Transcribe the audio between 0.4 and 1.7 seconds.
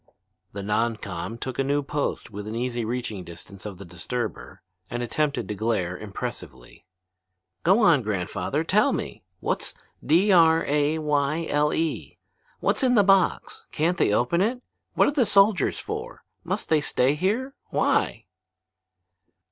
The non com took a